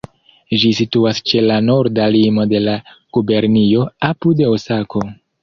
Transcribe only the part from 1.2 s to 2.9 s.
ĉe la norda limo de la